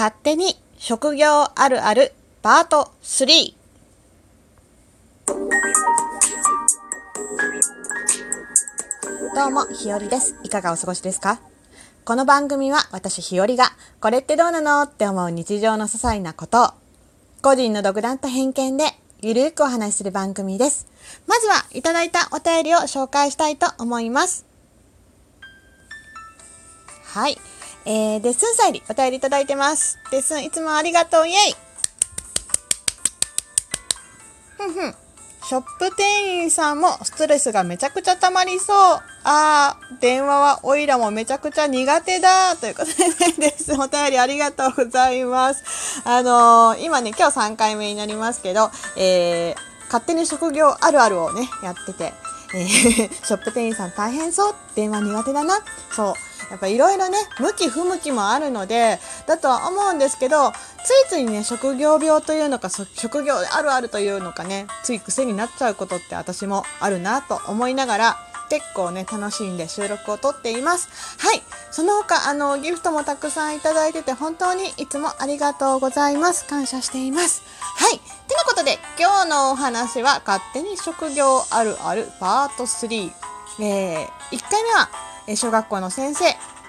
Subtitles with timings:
[0.00, 3.52] 勝手に職業あるあるパート3
[9.34, 10.36] どうも、ひよりです。
[10.42, 11.38] いかがお過ごしですか？
[12.06, 16.68] この番組は私ひよりがこれってどうなのって思う日常の些細なことを
[17.42, 18.84] 個人の独断と偏見で
[19.20, 20.86] ゆるくお話しする番組です。
[21.26, 24.46] まずはいただいたお便りを紹介したいと思います。
[27.04, 27.36] はい。
[27.84, 29.98] えー、デッスンサイリお便りいただいてます。
[30.10, 31.36] デッスンいつもありがとう、イェイ
[34.58, 34.94] ふんふん。
[35.50, 38.76] ショップ店員さんもストレスがめちゃくちゃ溜まりそう。
[39.24, 42.56] あー、電話はオイラもめちゃくちゃ苦手だ。
[42.56, 43.72] ということでね、です。
[43.72, 46.02] お便りありがとうございます。
[46.04, 52.12] あのー、今ね、今日3回目になりますけど、えー、勝手に職業あるあるをね、やってて、
[52.54, 54.54] えー、ショップ店員さん大変そう。
[54.74, 55.60] 電話苦手だな。
[55.90, 56.14] そう。
[56.50, 60.52] やっぱいろいろね、向き不向きもあるので、だとは思うんですけど、
[60.84, 70.88] ついついね、職業病というのか、職業あるあるというのかね、つい癖になっちゃうことって私もあるなと思いながら、結構ね、楽しんで収録を撮っています。
[71.18, 71.42] はい。
[71.70, 76.44] その他、あの、ギフトもたくさんいただいてて、本当にいつもありがとうございます。
[76.46, 77.44] 感謝しています。
[77.76, 77.98] はい。
[77.98, 83.12] てなことで、今日のお話は、勝手に職業あるあるパート3。
[83.60, 86.24] えー、1回目は、小学校の先生、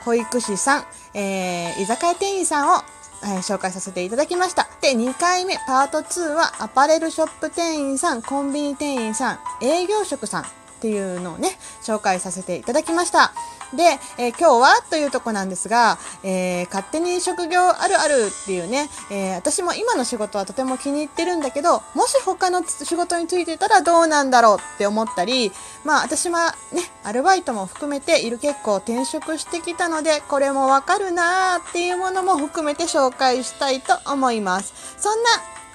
[0.05, 0.85] 保育士さん、
[1.15, 2.83] えー、居酒屋店員さんを、
[3.23, 4.67] え、紹介させていただきました。
[4.81, 10.45] で、2回目、パート2は、アパレルショップ店員さん、コンビニ店員さん、営業職さん
[10.81, 11.49] っていうのをね、
[11.83, 13.33] 紹介させていただきました。
[13.75, 13.83] で、
[14.17, 25.51] えー、今日はというとこなんですが、えー、勝手に職業あるあるっていうね、えー、私も今の仕事はとても気に入ってるんだけど、もし他の仕事についてたらどうなんだろうって思ったり、
[25.85, 34.73] まあ私はね、アルバイトも含めている結構転職してきたので、これもわかるなーっていうものも含めて紹介したいと思います。
[34.97, 35.29] そんな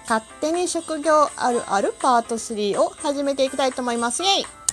[0.09, 4.23] 勝手に職業あるあるパート3を始めていきたいと思います。
[4.23, 4.66] イェイ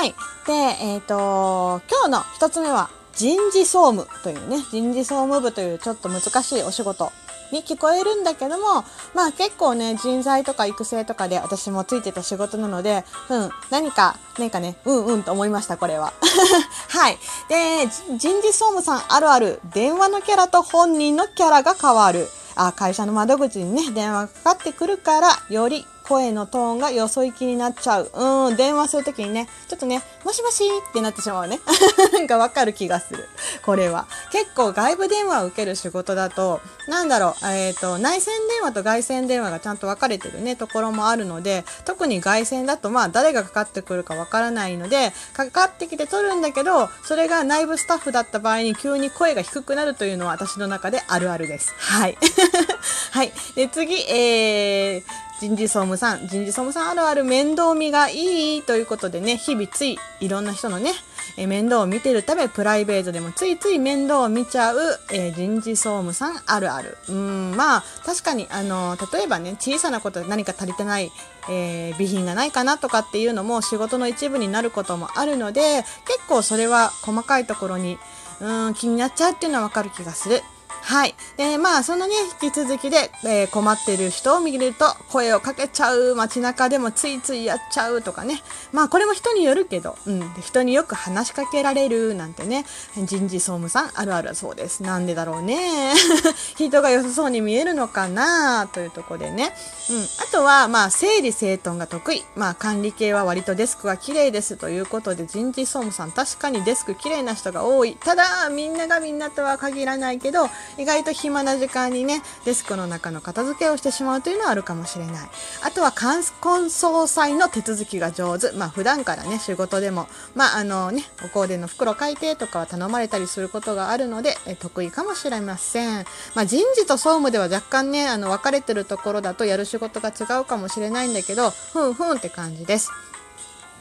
[0.00, 0.14] はい。
[0.46, 0.52] で、
[0.82, 7.12] えっ、ー、と、今日の一つ目は、人事総務というね、人事総務部というちょっと難しいお仕事
[7.52, 8.82] に聞こえるんだけども、
[9.14, 16.14] まあ結構ね、人材とか育成とかで私もついてた仕事なので、うん、何か、何かね、うんうんと思いました、これは。
[16.88, 17.18] はい。
[17.50, 22.26] で、人事総務さんあるある、電話のキャラと本人のキャラが変わる。
[22.54, 28.10] あ、会社の窓口にね、電話がかかってくるから、より声のトーンがよそ行きになっちゃう。
[28.12, 31.60] うん、電話するときにね、ちょっとね、もしもしってなってしまうね。
[32.12, 33.28] なんかわかる気がする。
[33.62, 34.08] これは。
[34.32, 51.72] 結構外部電話を受ける仕事だと、なんだろう、えっ、ー、と、内線電話と外線電話がちゃんと分かれてるね、ところもあるので、特に外線だと、まあ、誰がかかってくるかわからないので、かかってきて取るんだけど、それが内部スタッフだった場合に急に声が低くなるというのは私の中であるあるです。
[51.78, 52.18] はい。
[53.12, 53.32] はい。
[53.54, 60.92] で、次、えー、人事総務さん、人事総務さんあるある面倒見がいいということでね、日々ついいろんな人のね、
[61.38, 64.78] え面倒を見てるため、プライベートでもついつい面倒を見ちゃう、
[65.10, 66.98] え、人事総務さんあるある。
[67.08, 71.10] うん、まあ、確かに、あの、例えばね、小さなことで何か足りてない、
[71.48, 77.98] えー、備品がないかなとかっていうのも仕事の一部になることもあるので、結構それは細かいところに、
[78.40, 80.42] うん、気になっちゃうっていうのはわかる気がする。
[80.82, 81.14] はい。
[81.36, 88.42] で、まあ、そのね、引き続きで、えー、困ってる人を見ると、声をかけちゃう、街中でもついついやっちゃうとかね。
[88.72, 90.32] まあ、これも人によるけど、うん。
[90.40, 92.64] 人によく話しかけられるなんてね、
[92.96, 94.82] 人事総務さんあるあるそうです。
[94.82, 95.94] なんでだろうね。
[96.56, 99.54] 人が良さそうに見えるのかなというとこでね。
[99.90, 100.02] うん。
[100.02, 102.24] あとは、まあ、整理整頓が得意。
[102.34, 107.96] まあ、管理系は割とデスクが綺麗ですということで、人事総務さん確かにデスク綺麗な人が多い。
[107.96, 110.48] ただ、みんながみんなとは限らないけど、
[110.78, 115.30] 意外と暇な時間にね、デスクの中の片付けをしてしまうというのはあるかもしれない。
[115.62, 116.24] あとは、冠
[116.70, 118.52] 総裁の手続きが上手。
[118.52, 126.04] まあ、普段からね、仕事でも、まあ、あのね、お香典の袋書いてとかは頼まれたりすることがあるので、え得意かもしれません。
[126.34, 132.90] まあ、人事と総務では若干ね、あの、分かれてるところだとやる仕事が違うかもしれないんだけど、ふんふんって感じです。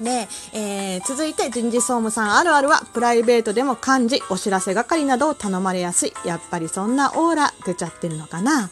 [0.02, 6.14] で、えー、続いて人事総務さんあるあるは、プライベートでも漢字、お知らせ係などを頼まれやすい。
[6.26, 8.70] やっぱりそんなオーラ出ちゃってるのかな？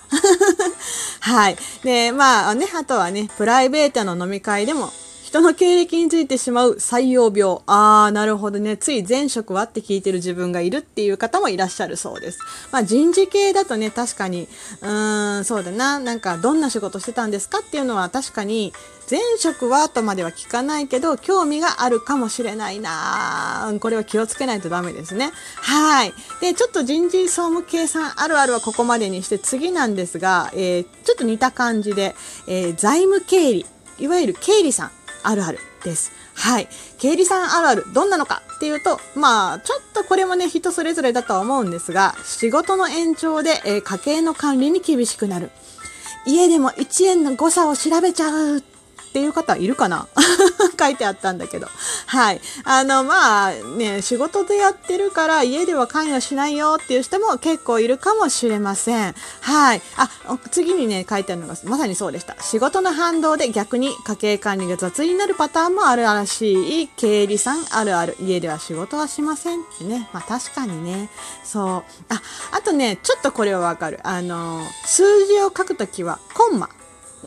[1.19, 1.57] はい。
[1.83, 4.91] で、まあね、あとはね、プライベートの飲み会でも、
[5.27, 7.61] 人の経歴についてしまう採用病。
[7.65, 8.77] ああ、なるほどね。
[8.77, 12.39] つい前職はって聞いてる自分がいるっていう方もいらっしゃるそうです。
[12.71, 14.47] まあ人事系だとね、確かに、
[14.81, 15.99] うーん、そうだな。
[15.99, 18.71] なんかどんな仕事してたんですかっていうのは確かに、
[19.11, 25.33] 前職はとまでは聞かないけど、興味があるかもしれないなこれは気をつけないとダメですね。
[25.57, 26.13] はい。
[26.39, 32.15] で、ちょっと人事総務計算あるあるはここまでにして、次なんですが、えー、ちょっと似た感じで、
[32.47, 33.65] えー、財務経理、
[33.99, 34.91] いわゆる経理さん
[35.27, 36.11] あるあるです。
[36.35, 36.69] はい。
[36.99, 45.51] 経理さんあるある、どんなのかっていうと、まあ、ちょっとこれもね、人それぞれだとは思うんですが、仕事の延長で、えー、家計の管理に厳しくなる。
[46.25, 48.63] 家でも1円の誤差を調べちゃう
[49.07, 50.07] っていう方いるかな？
[50.79, 51.67] 書いてあったんだけど。
[52.05, 52.41] はい。
[52.63, 59.15] あの、まあね、仕事でやってるから家では関与しないよっていう人も結構いるかもしれません。
[59.41, 59.81] はい。
[59.95, 60.09] あ、
[60.51, 62.35] 次にね、書いてあるのがまさにそうでした。
[62.41, 68.15] 仕事の反動で逆に家計管理が雑になるパターンもあるらしい経理さんあるある。
[68.19, 70.09] 家では仕事はしませんってね。
[70.13, 71.09] まあ確かにね。
[71.43, 71.83] そう。
[72.09, 72.21] あ、
[72.51, 73.99] あとね、ちょっとこれはわかる。
[74.03, 76.69] あの、数字を書くときはコンマ。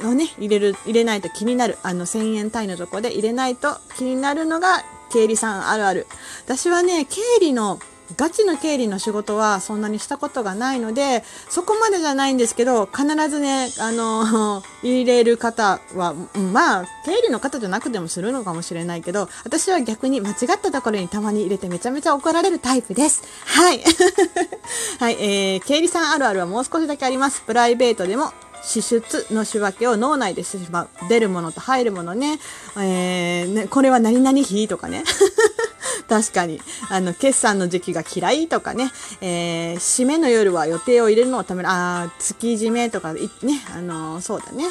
[0.03, 1.79] をね、入れる、入れないと気になる。
[1.83, 6.07] あの、1000円単位のとこで入れないと気になるのが経理さんあるある。
[6.45, 7.79] 私はね、経理の
[8.17, 16.15] ガチの経理の仕事はそんなにしたことがないので、そこまでじゃないんですけど、必ずね、あの、 入れる方は、
[16.53, 23.23] まあ、経理の方じゃなくてもするのかもしれないけど、私は逆に間違ったところにたまに入れてめちゃめちゃ怒られるタイプです。
[23.45, 23.83] はい。
[24.99, 27.43] はい、えー、経理さんあるあるはもう少しだけあります。
[27.43, 30.89] プライベートでも支出の仕分けを脳内でしてしまう。
[31.09, 32.39] 出るものと入るものね。
[32.77, 35.05] えー、ねこれは何々費とかね。
[36.09, 36.61] 確かに。
[36.89, 38.91] あの、決算の時期が嫌いとかね。
[39.21, 41.69] えー、締めの夜は予定を入れるのをためる。
[41.71, 43.29] あ月締めとか、ね。
[43.75, 44.65] あのー、そうだね。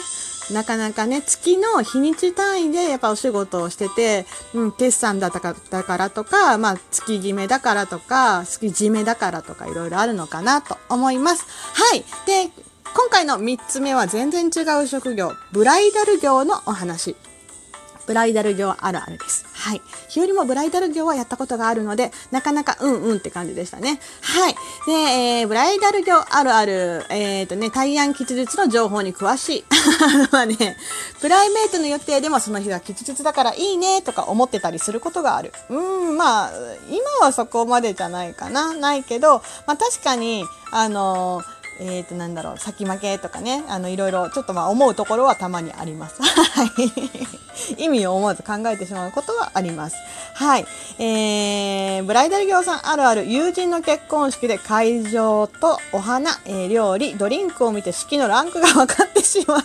[0.52, 11.46] なかなかね、月の日にち単位でやっぱお仕事をしてて、うん、決算だったかだからとか、まあ、月決めだからとか、月締めだからとか、いろいろあるのかなと思います。
[11.74, 12.04] はい。
[12.26, 12.52] で、
[12.96, 17.16] 今回の3つ目は全然違う職業、ブライダル業のお話。
[18.08, 19.46] ブライダル業あるあるです。
[19.54, 19.82] はい。
[20.08, 24.00] 日和もブライダル業はやったことがあるので、なかなかうんうんって感じでしたね。
[24.24, 24.56] はい。
[24.88, 29.66] で、えー、ブライダル業あるある、えっ、ー、とね、大安吉日の情報に詳しい。
[30.32, 30.76] ま あね、
[31.22, 35.54] プライベートの予定でもその日が吉日だからいいねとか思ってたりすることがある。
[35.70, 36.52] うん、まあ、
[36.90, 38.74] 今はそこまでじゃないかな。
[38.74, 46.22] ないけど、まあ確かに、あのーえっ、ー、と、なんだろう、先負けとかね、あの、いろいろ、ちょっとまあ思うところはたまにあります。
[47.78, 49.96] 意味を思わず考えてしまうことはあります。
[50.34, 50.66] はい。
[51.00, 59.64] えー、ブライダル業さんあるある友人の結婚式で会場とお花、えー、料理、ドリンクを見て式のランクが分かってしまう。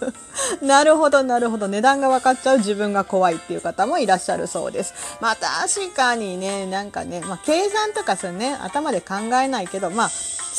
[0.64, 1.68] なるほど、なるほど。
[1.68, 4.94] 値段が分かっちゃう自分が怖いっていう方もいらっしゃるそうです。
[5.20, 10.10] まあ確かにね、なんかね、まあ計算とかそれね、頭で考えないけど、まあ、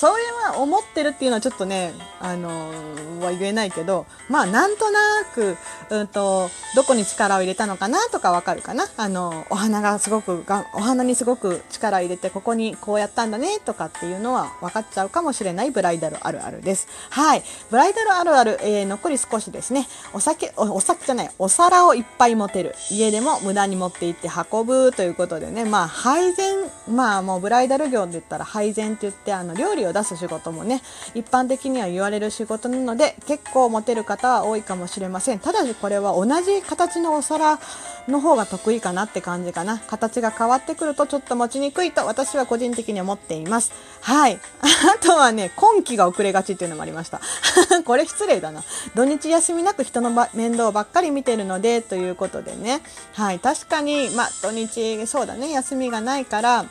[0.03, 4.99] それは思ってるっていうのはちょっとね、あのー、は言えないけど、まあなんとな
[5.33, 5.55] く、
[5.89, 8.83] うんと、どこに力を入れたのかなとかわかるかな。
[8.97, 16.89] あの、お花がすごくが、お花にすごく力入れて、ここにこうやったんだねとかっていうのは分かっちゃうかもしれないブライダルあるあるです。
[17.09, 17.43] はい。
[17.71, 19.87] ブライダルあるある、えー、残り少しですね。
[20.11, 22.75] お酒お、お酒じゃない、お皿をいっぱい持てる。
[22.91, 26.57] 家でも無駄に持って行って運ぶということでね、まあ配膳、
[26.89, 30.81] まあもうブライダル業で言ったら配膳って言って、あの、料理を出す仕事もね
[31.13, 35.39] 一般的には言われる仕事なので結構モテる方は多いかもしれません。
[35.39, 37.59] ただしこれは同じ形のお皿
[38.07, 39.79] の方が得意かなって感じかな。
[39.79, 43.71] 形が変わってくるとちょっと持ちにくいと私は個人的に思っています。
[44.01, 44.39] はい。
[44.61, 47.21] あとはね今期が遅れがちっていうのもありました。
[47.85, 48.63] これ失礼だな。
[48.95, 52.81] 土日休みなく人の面倒ばっかり見てるのでということでね。
[53.13, 53.39] はい。
[53.39, 55.49] 確かにまあ土日そうだね。
[55.51, 56.65] 休みがないから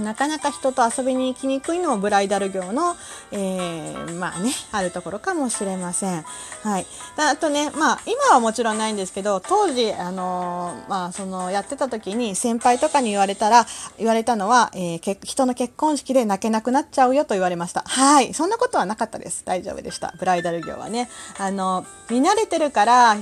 [0.00, 2.96] なかなか人と遊びに行きにくいのもブライダル業の、
[3.32, 6.24] えー、まあね、あるところかもしれません。
[6.62, 6.86] はい。
[7.16, 13.66] あとね、まあ、今はもちろんないんですけど、当時、あのー、まあ、その、やってた時に先輩とかに言われたら、
[13.98, 17.82] 言われたのは、えー、人の結婚式で泣けなくなっちゃうよと言われました。
[17.86, 18.34] はい。
[18.34, 19.42] そんなことはなかったです。
[19.44, 20.14] 大丈夫でした。
[20.18, 21.08] ブライダル業はね。
[21.38, 23.16] あの、見慣れてるから、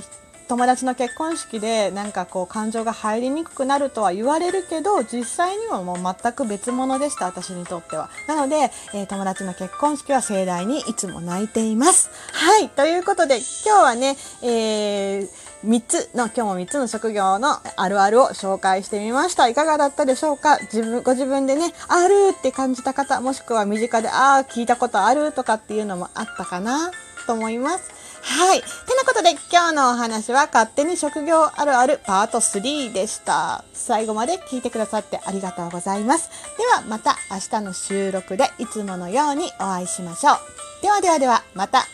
[0.49, 19.49] 友達の結婚式でなんかこう感情が入りにくくなるとは言われるけど実際にはもう全く別物でした私にとってはなので、えー、友達の結婚式は盛大にいつも泣いていますはいということで今日はね、えー3つの、今日も3つの職業のあるあるを紹介してみました。
[19.49, 20.57] いかがだったでしょうか？
[20.71, 26.91] 自分、ご自分でね、あるって感じた方、もしくは身近で、ああ、聞いたことあるとかっていうのもあったかな
[27.27, 27.98] と思います。
[28.21, 28.61] はい。
[28.61, 33.63] てなことで今日のお話は勝手に職業あるあるパート3でした。
[33.73, 36.29] 最後まで聞いてくださってありがとうございます。
[36.57, 40.81] ではまた明日の収録でいつものようにお会いしましょう。
[40.81, 41.85] ではではではまた。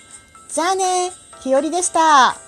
[0.50, 1.12] じゃあね。
[1.42, 2.45] ひよりでした。